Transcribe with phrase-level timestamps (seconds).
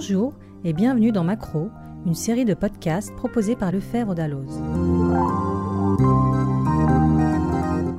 [0.00, 0.32] Bonjour
[0.64, 1.68] et bienvenue dans Macro,
[2.06, 4.58] une série de podcasts proposés par Lefebvre Dalloz.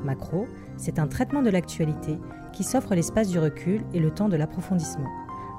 [0.04, 2.18] Macro, c'est un traitement de l'actualité
[2.54, 5.12] qui s'offre l'espace du recul et le temps de l'approfondissement.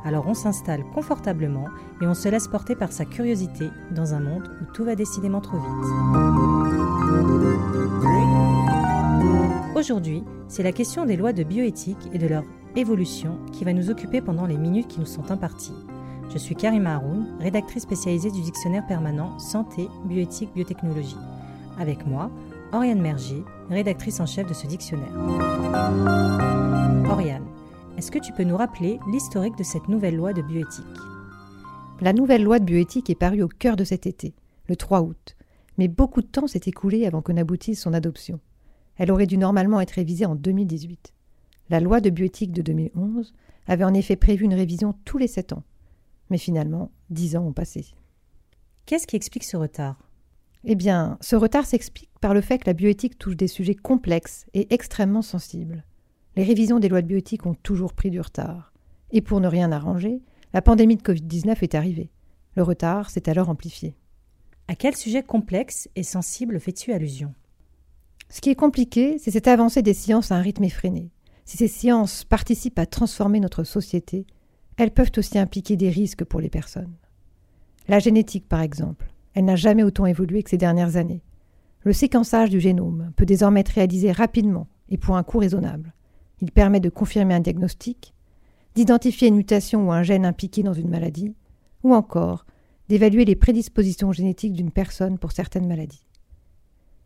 [0.04, 1.66] Alors on s'installe confortablement
[2.00, 5.40] et on se laisse porter par sa curiosité dans un monde où tout va décidément
[5.40, 5.86] trop vite.
[9.76, 12.42] Aujourd'hui, c'est la question des lois de bioéthique et de leur
[12.74, 15.76] évolution qui va nous occuper pendant les minutes qui nous sont imparties.
[16.32, 21.18] Je suis Karima Haroun, rédactrice spécialisée du dictionnaire permanent Santé, Bioéthique, Biotechnologie.
[21.78, 22.30] Avec moi,
[22.72, 25.12] Oriane Merger, rédactrice en chef de ce dictionnaire.
[27.10, 27.44] Oriane,
[27.98, 30.86] est-ce que tu peux nous rappeler l'historique de cette nouvelle loi de bioéthique?
[32.00, 34.34] La nouvelle loi de bioéthique est parue au cœur de cet été,
[34.68, 35.36] le 3 août,
[35.76, 38.40] mais beaucoup de temps s'est écoulé avant qu'on aboutisse son adoption.
[38.96, 41.12] Elle aurait dû normalement être révisée en 2018.
[41.68, 43.34] La loi de bioéthique de 2011
[43.66, 45.62] avait en effet prévu une révision tous les sept ans.
[46.32, 47.84] Mais finalement, dix ans ont passé.
[48.86, 50.08] Qu'est-ce qui explique ce retard?
[50.64, 54.46] Eh bien, ce retard s'explique par le fait que la bioéthique touche des sujets complexes
[54.54, 55.84] et extrêmement sensibles.
[56.34, 58.72] Les révisions des lois de bioéthique ont toujours pris du retard.
[59.10, 60.22] Et pour ne rien arranger,
[60.54, 62.10] la pandémie de Covid-19 est arrivée.
[62.54, 63.94] Le retard s'est alors amplifié.
[64.68, 67.34] À quel sujet complexe et sensible fais-tu allusion?
[68.30, 71.10] Ce qui est compliqué, c'est cette avancée des sciences à un rythme effréné.
[71.44, 74.26] Si ces sciences participent à transformer notre société,
[74.76, 76.94] elles peuvent aussi impliquer des risques pour les personnes.
[77.88, 81.22] La génétique, par exemple, elle n'a jamais autant évolué que ces dernières années.
[81.82, 85.94] Le séquençage du génome peut désormais être réalisé rapidement et pour un coût raisonnable.
[86.40, 88.14] Il permet de confirmer un diagnostic,
[88.74, 91.34] d'identifier une mutation ou un gène impliqué dans une maladie,
[91.82, 92.46] ou encore
[92.88, 96.06] d'évaluer les prédispositions génétiques d'une personne pour certaines maladies.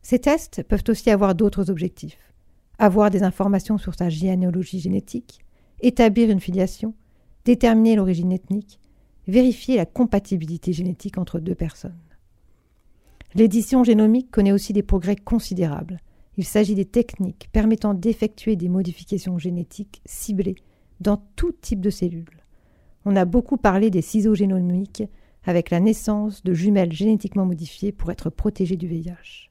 [0.03, 2.33] Ces tests peuvent aussi avoir d'autres objectifs.
[2.79, 5.41] Avoir des informations sur sa généalogie génétique,
[5.81, 6.95] établir une filiation,
[7.47, 8.81] déterminer l'origine ethnique,
[9.29, 11.97] vérifier la compatibilité génétique entre deux personnes.
[13.35, 16.01] L'édition génomique connaît aussi des progrès considérables.
[16.37, 20.57] Il s'agit des techniques permettant d'effectuer des modifications génétiques ciblées
[21.01, 22.43] dans tout type de cellules.
[23.05, 25.05] On a beaucoup parlé des ciseaux génomiques
[25.45, 29.51] avec la naissance de jumelles génétiquement modifiées pour être protégées du VIH.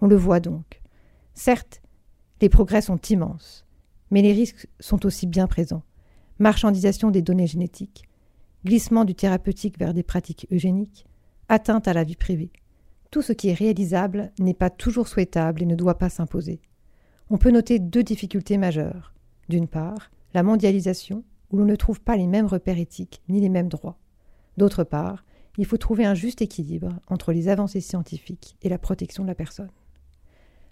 [0.00, 0.80] On le voit donc.
[1.34, 1.82] Certes,
[2.40, 3.66] les progrès sont immenses,
[4.10, 5.82] mais les risques sont aussi bien présents
[6.38, 8.04] marchandisation des données génétiques,
[8.64, 11.06] glissement du thérapeutique vers des pratiques eugéniques,
[11.48, 12.50] atteinte à la vie privée.
[13.10, 16.60] Tout ce qui est réalisable n'est pas toujours souhaitable et ne doit pas s'imposer.
[17.30, 19.14] On peut noter deux difficultés majeures.
[19.48, 23.48] D'une part, la mondialisation, où l'on ne trouve pas les mêmes repères éthiques ni les
[23.48, 23.98] mêmes droits.
[24.56, 25.24] D'autre part,
[25.58, 29.34] il faut trouver un juste équilibre entre les avancées scientifiques et la protection de la
[29.34, 29.70] personne.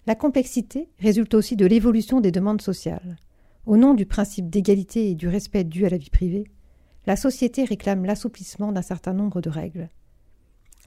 [0.05, 3.17] La complexité résulte aussi de l'évolution des demandes sociales.
[3.65, 6.43] Au nom du principe d'égalité et du respect dû à la vie privée,
[7.07, 9.89] la société réclame l'assouplissement d'un certain nombre de règles.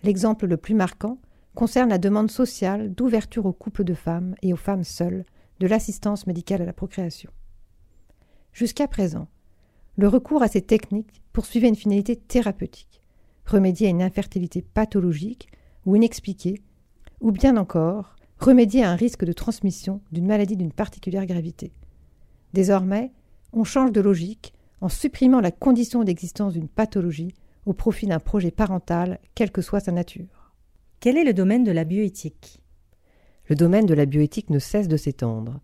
[0.04, 1.18] L'exemple le plus marquant
[1.56, 5.24] concerne la demande sociale d'ouverture aux couples de femmes et aux femmes seules
[5.58, 7.32] de l'assistance médicale à la procréation.
[8.52, 9.26] Jusqu'à présent,
[9.96, 13.02] le recours à ces techniques poursuivait une finalité thérapeutique,
[13.44, 15.48] remédier à une infertilité pathologique
[15.84, 16.62] ou inexpliquée,
[17.20, 21.72] ou bien encore remédier à un risque de transmission d'une maladie d'une particulière gravité.
[22.52, 23.12] Désormais,
[23.52, 27.34] on change de logique en supprimant la condition d'existence d'une pathologie
[27.66, 30.54] au profit d'un projet parental, quelle que soit sa nature.
[31.00, 32.60] Quel est le domaine de la bioéthique?
[33.46, 35.60] Le domaine de la bioéthique ne cesse de s'étendre.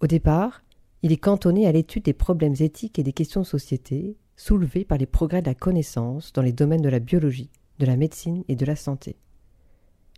[0.00, 0.62] Au départ,
[1.02, 4.98] il est cantonné à l'étude des problèmes éthiques et des questions de société soulevés par
[4.98, 8.56] les progrès de la connaissance dans les domaines de la biologie, de la médecine et
[8.56, 9.16] de la santé.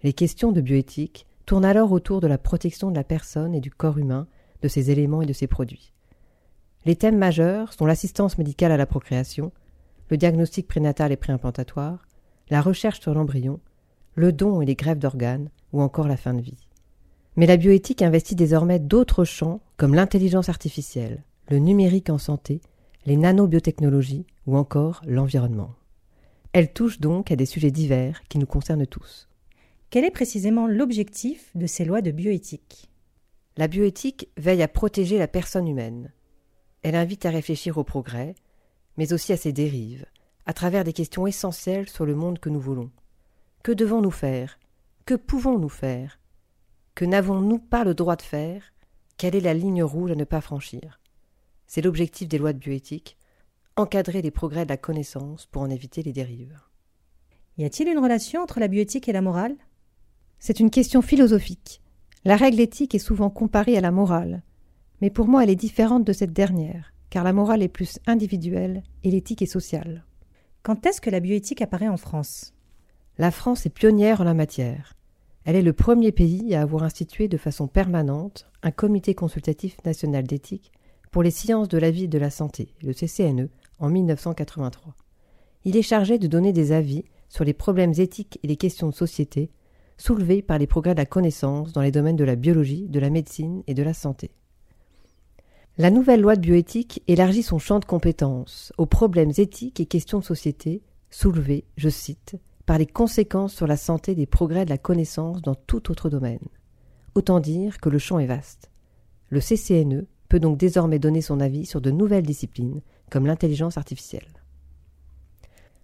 [0.02, 3.70] Les questions de bioéthique tournent alors autour de la protection de la personne et du
[3.70, 4.26] corps humain,
[4.62, 5.92] de ses éléments et de ses produits.
[6.86, 9.52] Les thèmes majeurs sont l'assistance médicale à la procréation,
[10.08, 12.06] le diagnostic prénatal et préimplantatoire,
[12.48, 13.60] la recherche sur l'embryon,
[14.14, 16.66] le don et les grèves d'organes, ou encore la fin de vie.
[17.36, 22.60] Mais la bioéthique investit désormais d'autres champs comme l'intelligence artificielle, le numérique en santé,
[23.06, 25.74] les nanobiotechnologies ou encore l'environnement.
[26.52, 29.28] Elle touche donc à des sujets divers qui nous concernent tous.
[29.90, 32.90] Quel est précisément l'objectif de ces lois de bioéthique?
[33.56, 36.12] La bioéthique veille à protéger la personne humaine,
[36.82, 38.34] elle invite à réfléchir au progrès,
[38.96, 40.06] mais aussi à ses dérives,
[40.46, 42.90] à travers des questions essentielles sur le monde que nous voulons.
[43.62, 44.58] Que devons-nous faire?
[45.04, 46.18] Que pouvons-nous faire?
[46.94, 48.62] Que n'avons-nous pas le droit de faire?
[49.16, 51.00] Quelle est la ligne rouge à ne pas franchir?
[51.66, 53.16] C'est l'objectif des lois de bioéthique,
[53.76, 56.58] encadrer les progrès de la connaissance pour en éviter les dérives.
[57.58, 59.56] Y a-t-il une relation entre la bioéthique et la morale?
[60.38, 61.82] C'est une question philosophique.
[62.24, 64.42] La règle éthique est souvent comparée à la morale,
[65.00, 68.82] mais pour moi elle est différente de cette dernière, car la morale est plus individuelle
[69.02, 70.04] et l'éthique est sociale.
[70.62, 72.52] Quand est-ce que la bioéthique apparaît en France?
[73.18, 74.94] La France est pionnière en la matière.
[75.44, 80.24] Elle est le premier pays à avoir institué de façon permanente un comité consultatif national
[80.24, 80.70] d'éthique
[81.10, 83.48] pour les sciences de la vie et de la santé, le CCNE,
[83.78, 84.94] en 1983.
[85.64, 88.94] Il est chargé de donner des avis sur les problèmes éthiques et les questions de
[88.94, 89.50] société
[89.96, 93.10] soulevés par les progrès de la connaissance dans les domaines de la biologie, de la
[93.10, 94.30] médecine et de la santé.
[95.80, 100.18] La nouvelle loi de bioéthique élargit son champ de compétences aux problèmes éthiques et questions
[100.18, 102.36] de société soulevés, je cite,
[102.66, 106.46] par les conséquences sur la santé des progrès de la connaissance dans tout autre domaine.
[107.14, 108.70] Autant dire que le champ est vaste.
[109.30, 114.28] Le CCNE peut donc désormais donner son avis sur de nouvelles disciplines, comme l'intelligence artificielle.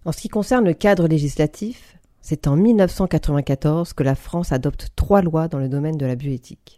[0.05, 5.23] En ce qui concerne le cadre législatif, c'est en 1994 que la France adopte trois
[5.23, 6.76] lois dans le domaine de la bioéthique.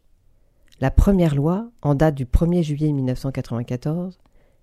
[0.81, 4.17] La première loi, en date du 1er juillet 1994,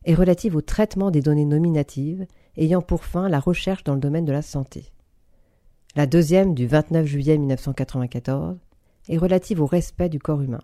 [0.06, 2.26] est relative au traitement des données nominatives
[2.56, 4.92] ayant pour fin la recherche dans le domaine de la santé.
[5.94, 8.58] La deuxième, du 29 juillet 1994,
[9.08, 10.62] est relative au respect du corps humain.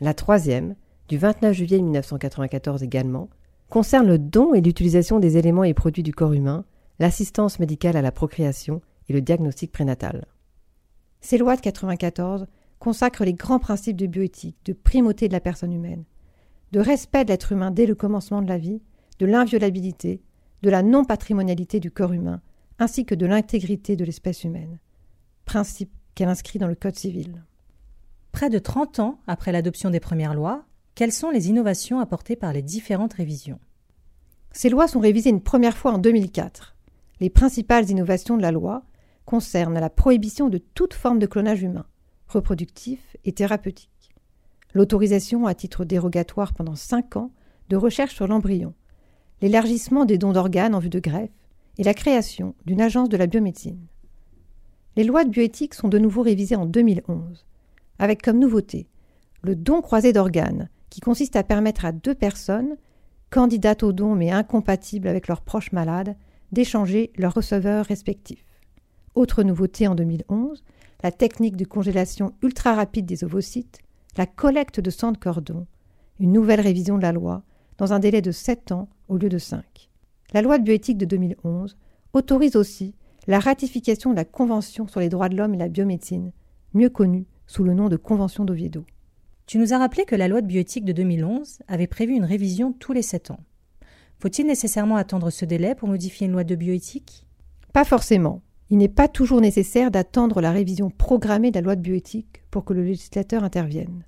[0.00, 0.76] La troisième,
[1.08, 3.30] du 29 juillet 1994 également,
[3.68, 6.64] concerne le don et l'utilisation des éléments et produits du corps humain,
[7.00, 10.26] l'assistance médicale à la procréation et le diagnostic prénatal.
[11.20, 12.46] Ces lois de 1994
[12.82, 16.02] consacrent les grands principes de bioéthique, de primauté de la personne humaine,
[16.72, 18.82] de respect de l'être humain dès le commencement de la vie,
[19.20, 20.20] de l'inviolabilité,
[20.62, 22.42] de la non-patrimonialité du corps humain,
[22.80, 24.80] ainsi que de l'intégrité de l'espèce humaine.
[25.44, 27.44] Principe qu'elle inscrit dans le Code civil.
[28.32, 30.64] Près de 30 ans après l'adoption des premières lois,
[30.96, 33.60] quelles sont les innovations apportées par les différentes révisions?
[34.50, 36.74] Ces lois sont révisées une première fois en 2004.
[37.20, 38.82] Les principales innovations de la loi
[39.24, 41.86] concernent la prohibition de toute forme de clonage humain,
[42.32, 43.88] reproductif et thérapeutique,
[44.74, 47.30] l'autorisation à titre dérogatoire pendant 5 ans
[47.68, 48.74] de recherche sur l'embryon,
[49.40, 51.30] l'élargissement des dons d'organes en vue de greffe
[51.78, 53.86] et la création d'une agence de la biomédecine.
[54.96, 57.46] Les lois de bioéthique sont de nouveau révisées en 2011,
[57.98, 58.88] avec comme nouveauté
[59.42, 62.76] le don croisé d'organes, qui consiste à permettre à deux personnes,
[63.30, 66.16] candidates au don mais incompatibles avec leurs proches malades,
[66.52, 68.44] d'échanger leurs receveurs respectifs.
[69.14, 70.62] Autre nouveauté en 2011,
[71.02, 73.78] la technique de congélation ultra rapide des ovocytes,
[74.16, 75.66] la collecte de sang de cordon,
[76.20, 77.42] une nouvelle révision de la loi,
[77.78, 79.90] dans un délai de 7 ans au lieu de 5.
[80.32, 81.76] La loi de bioéthique de 2011
[82.12, 82.94] autorise aussi
[83.26, 86.32] la ratification de la Convention sur les droits de l'homme et la biomédecine,
[86.74, 88.84] mieux connue sous le nom de Convention d'Oviedo.
[89.46, 92.72] Tu nous as rappelé que la loi de bioéthique de 2011 avait prévu une révision
[92.72, 93.40] tous les sept ans.
[94.18, 97.26] Faut-il nécessairement attendre ce délai pour modifier une loi de bioéthique?
[97.72, 98.42] Pas forcément.
[98.72, 102.64] Il n'est pas toujours nécessaire d'attendre la révision programmée de la loi de bioéthique pour
[102.64, 104.06] que le législateur intervienne.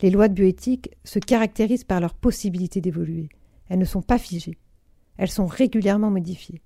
[0.00, 3.28] Les lois de bioéthique se caractérisent par leur possibilité d'évoluer.
[3.68, 4.56] Elles ne sont pas figées.
[5.18, 6.62] Elles sont régulièrement modifiées.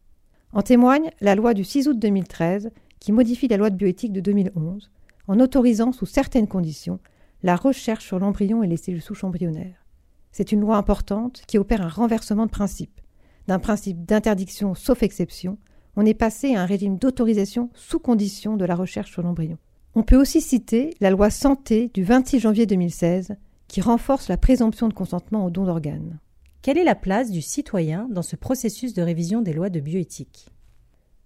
[0.53, 2.71] En témoigne la loi du 6 août 2013
[3.01, 4.93] qui modifie la loi de bioéthique de 2011
[5.27, 7.01] en autorisant sous certaines conditions
[7.43, 9.85] la recherche sur l'embryon et les cellules souches embryonnaires.
[10.31, 13.01] C'est une loi importante qui opère un renversement de principe.
[13.49, 15.59] D'un principe d'interdiction sauf exception,
[15.97, 19.59] on est passé à un régime d'autorisation sous condition de la recherche sur l'embryon.
[19.95, 24.89] On peut aussi citer la loi Santé du 26 janvier 2016 qui renforce la présomption
[24.89, 26.21] de consentement au don d'organes.
[26.61, 30.49] Quelle est la place du citoyen dans ce processus de révision des lois de bioéthique?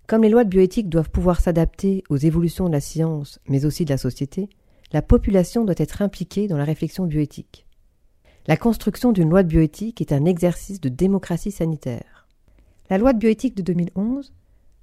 [0.07, 3.85] Comme les lois de bioéthique doivent pouvoir s'adapter aux évolutions de la science, mais aussi
[3.85, 4.49] de la société,
[4.93, 7.67] la population doit être impliquée dans la réflexion bioéthique.
[8.47, 12.29] La construction d'une loi de bioéthique est un exercice de démocratie sanitaire.
[12.89, 14.33] La loi de bioéthique de 2011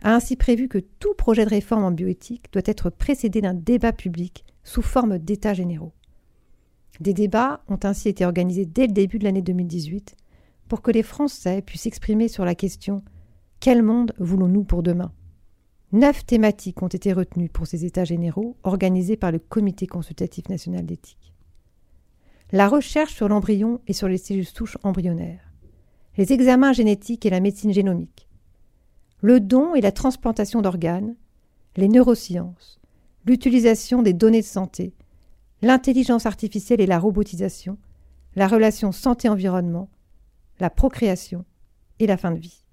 [0.04, 3.94] a ainsi prévu que tout projet de réforme en bioéthique doit être précédé d'un débat
[3.94, 5.94] public sous forme d'états généraux.
[7.00, 10.16] Des débats ont ainsi été organisés dès le début de l'année 2018
[10.68, 13.01] pour que les Français puissent s'exprimer sur la question
[13.60, 15.12] Quel monde voulons-nous pour demain?
[15.94, 20.86] Neuf thématiques ont été retenues pour ces États généraux organisés par le Comité consultatif national
[20.86, 21.34] d'éthique.
[22.51, 25.51] La recherche sur l'embryon et sur les cellules souches embryonnaires,
[26.18, 28.26] les examens génétiques et la médecine génomique,
[29.21, 31.15] le don et la transplantation d'organes,
[31.75, 32.79] les neurosciences,
[33.25, 34.93] l'utilisation des données de santé,
[35.62, 37.77] l'intelligence artificielle et la robotisation,
[38.36, 39.89] la relation santé-environnement,
[40.59, 41.45] la procréation
[42.00, 42.63] et la fin de vie.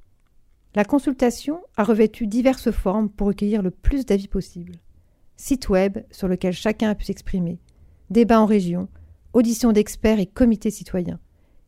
[0.75, 4.75] La consultation a revêtu diverses formes pour recueillir le plus d'avis possible.
[5.37, 7.59] Site web sur lequel chacun a pu s'exprimer,
[8.11, 8.89] débats en région,
[9.33, 11.21] auditions d'experts et comités citoyens.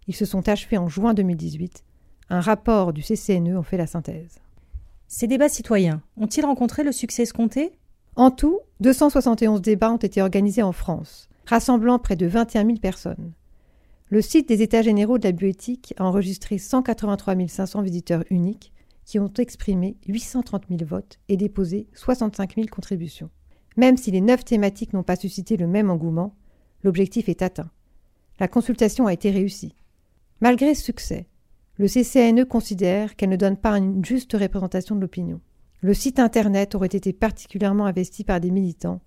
[0.06, 1.84] Ils se sont achevés en juin 2018.
[2.28, 4.40] Un rapport du CCNE en fait la synthèse.
[5.08, 7.72] Ces débats citoyens ont-ils rencontré le succès escompté?
[8.16, 13.32] En tout, 271 débats ont été organisés en France, rassemblant près de 21 000 personnes.
[14.08, 18.72] Le site des États généraux de la bioéthique a enregistré 183 500 visiteurs uniques
[19.04, 23.30] qui ont exprimé 830 000 votes et déposé 65 000 contributions.
[23.76, 26.34] Même si les neuf thématiques n'ont pas suscité le même engouement,
[26.82, 27.70] l'objectif est atteint.
[28.40, 29.74] La consultation a été réussie.
[30.40, 31.28] Malgré ce succès,
[31.78, 35.40] le CCNE considère qu'elle ne donne pas une juste représentation de l'opinion.
[35.82, 39.02] Le site Internet aurait été particulièrement investi par des militants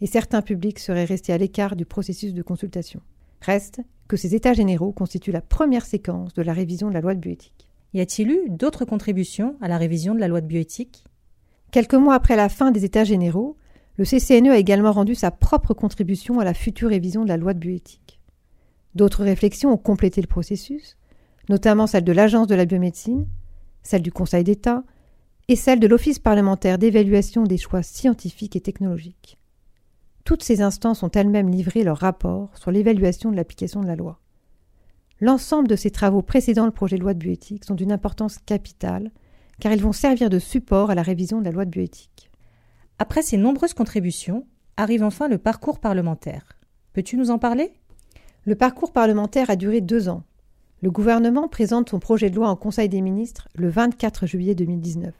[0.00, 3.00] et certains publics seraient restés à l'écart du processus de consultation.
[3.40, 7.14] Reste que ces États généraux constituent la première séquence de la révision de la loi
[7.14, 7.68] de bioéthique.
[7.92, 11.04] Y a-t-il eu d'autres contributions à la révision de la loi de bioéthique?
[11.72, 13.56] Quelques mois après la fin des États généraux,
[13.96, 17.52] le CCNE a également rendu sa propre contribution à la future révision de la loi
[17.52, 18.20] de bioéthique.
[18.94, 20.96] D'autres réflexions ont complété le processus,
[21.52, 23.26] notamment celle de l'Agence de la biomédecine,
[23.82, 24.84] celle du Conseil d'État
[25.48, 29.38] et celle de l'Office parlementaire d'évaluation des choix scientifiques et technologiques.
[30.24, 34.18] Toutes ces instances ont elles-mêmes livré leur rapport sur l'évaluation de l'application de la loi.
[35.20, 39.10] L'ensemble de ces travaux précédant le projet de loi de bioéthique sont d'une importance capitale,
[39.60, 42.30] car ils vont servir de support à la révision de la loi de bioéthique.
[42.98, 44.46] Après ces nombreuses contributions,
[44.78, 46.58] arrive enfin le parcours parlementaire.
[46.94, 47.74] Peux-tu nous en parler?
[48.44, 50.22] Le parcours parlementaire a duré deux ans.
[50.82, 55.14] Le gouvernement présente son projet de loi en Conseil des ministres le 24 juillet 2019.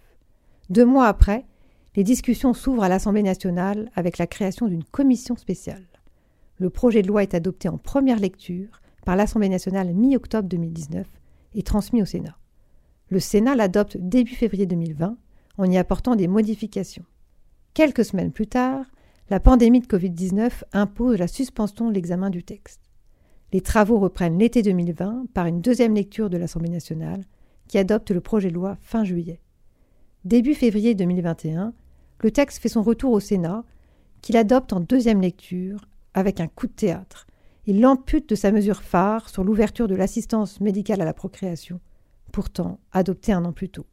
[0.71, 1.47] Deux mois après,
[1.95, 5.85] les discussions s'ouvrent à l'Assemblée nationale avec la création d'une commission spéciale.
[6.59, 11.07] Le projet de loi est adopté en première lecture par l'Assemblée nationale mi-octobre 2019
[11.55, 12.37] et transmis au Sénat.
[13.11, 15.17] Le Sénat l'adopte début février 2020
[15.59, 17.05] en y apportant des modifications.
[17.73, 18.85] Quelques semaines plus tard,
[19.31, 22.92] la pandémie de Covid-19 impose la suspension de l'examen du texte.
[23.53, 27.25] Les travaux reprennent l'été 2020 par une deuxième lecture de l'Assemblée nationale
[27.69, 29.41] qui adopte le projet de loi fin juillet.
[30.25, 31.75] Début février 2021,
[32.21, 33.65] le texte fait son retour au Sénat,
[34.23, 37.27] qu'il adopte en deuxième lecture avec un coup de théâtre.
[37.67, 41.81] Il l'ampute de sa mesure phare sur l'ouverture de l'assistance médicale à la procréation,
[42.33, 43.87] pourtant adoptée un an plus tôt.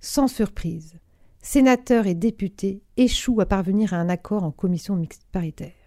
[0.00, 0.98] Sans surprise,
[1.42, 5.77] sénateurs et députés échouent à parvenir à un accord en commission mixte paritaire.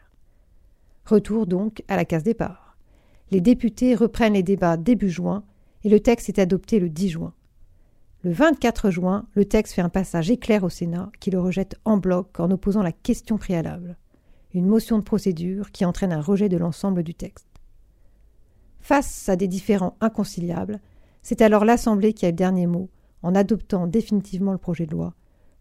[1.11, 2.77] Retour donc à la case départ.
[3.31, 5.43] Les députés reprennent les débats début juin
[5.83, 7.33] et le texte est adopté le 10 juin.
[8.23, 11.97] Le 24 juin, le texte fait un passage éclair au Sénat qui le rejette en
[11.97, 13.97] bloc en opposant la question préalable,
[14.53, 17.49] une motion de procédure qui entraîne un rejet de l'ensemble du texte.
[18.79, 20.79] Face à des différends inconciliables,
[21.23, 22.89] c'est alors l'Assemblée qui a le dernier mot
[23.21, 25.13] en adoptant définitivement le projet de loi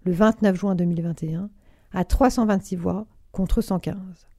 [0.04, 1.50] le 29 juin 2021
[1.92, 4.29] à 326 voix contre 115.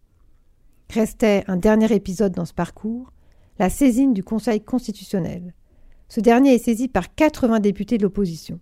[0.94, 3.14] Restait un dernier épisode dans ce parcours,
[3.60, 5.54] la saisine du Conseil constitutionnel,
[6.12, 8.60] ce dernier est saisi par 80 députés de l'opposition.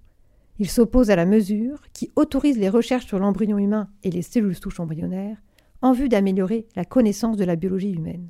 [0.60, 4.56] Il s'oppose à la mesure qui autorise les recherches sur l'embryon humain et les cellules
[4.56, 5.42] souches embryonnaires
[5.82, 8.30] en vue d'améliorer la connaissance de la biologie humaine.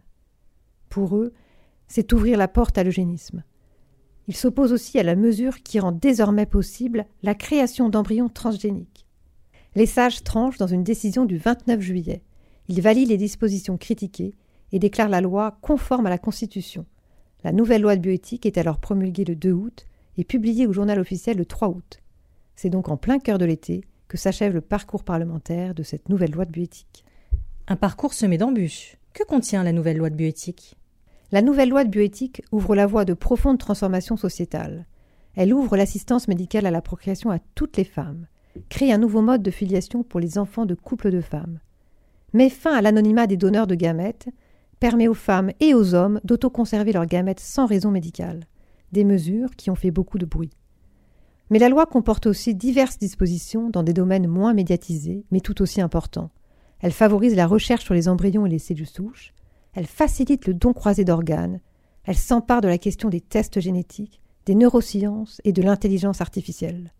[0.88, 1.34] Pour eux,
[1.90, 3.44] c'est ouvrir la porte à l'eugénisme.
[4.30, 9.06] Il s'oppose aussi à la mesure qui rend désormais possible la création d'embryons transgéniques.
[9.76, 12.24] Les sages tranchent dans une décision du 29 juillet.
[12.70, 14.34] Ils valident les dispositions critiquées
[14.72, 16.86] et déclarent la loi conforme à la Constitution,
[17.44, 19.86] la nouvelle loi de bioéthique est alors promulguée le 2 août
[20.18, 22.00] et publiée au journal officiel le 3 août.
[22.56, 26.32] C'est donc en plein cœur de l'été que s'achève le parcours parlementaire de cette nouvelle
[26.32, 27.06] loi de bioéthique.
[27.68, 28.98] Un parcours semé d'embûches.
[29.14, 30.76] Que contient la nouvelle loi de bioéthique?
[31.32, 34.86] La nouvelle loi de bioéthique ouvre la voie de profondes transformations sociétales.
[35.36, 38.28] Elle ouvre l'assistance médicale à la procréation à toutes les femmes,
[38.68, 41.60] crée un nouveau mode de filiation pour les enfants de couples de femmes,
[42.34, 44.30] met fin à l'anonymat des donneurs de gamètes
[44.80, 48.46] permet aux femmes et aux hommes d'autoconserver leurs gamètes sans raison médicale,
[48.92, 50.52] des mesures qui ont fait beaucoup de bruit.
[51.50, 55.82] Mais la loi comporte aussi diverses dispositions dans des domaines moins médiatisés, mais tout aussi
[55.82, 56.30] importants.
[56.80, 59.34] Elle favorise la recherche sur les embryons et les cellules souches,
[59.74, 61.60] elle facilite le don croisé d'organes,
[62.06, 66.92] elle s'empare de la question des tests génétiques, des neurosciences et de l'intelligence artificielle.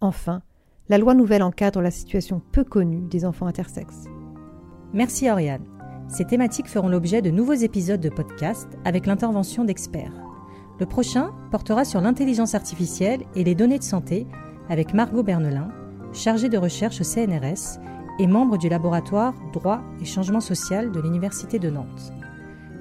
[0.00, 0.42] Enfin,
[0.88, 4.06] la loi nouvelle encadre la situation peu connue des enfants intersexes.
[4.92, 5.64] Merci Oriane.
[6.08, 10.12] Ces thématiques feront l'objet de nouveaux épisodes de podcast avec l'intervention d'experts.
[10.80, 14.26] Le prochain portera sur l'intelligence artificielle et les données de santé
[14.68, 15.68] avec Margot Bernelin,
[16.12, 17.78] chargée de recherche au CNRS
[18.18, 22.12] et membre du laboratoire Droit et Changement Social de l'Université de Nantes.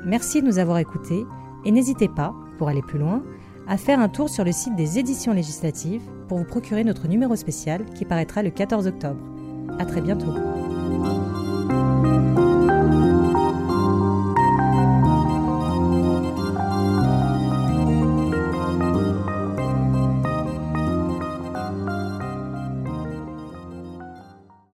[0.03, 1.25] Merci de nous avoir écoutés
[1.65, 3.21] et n'hésitez pas, pour aller plus loin,
[3.67, 7.35] à faire un tour sur le site des éditions législatives pour vous procurer notre numéro
[7.35, 9.19] spécial qui paraîtra le 14 octobre.
[9.77, 10.33] À très bientôt.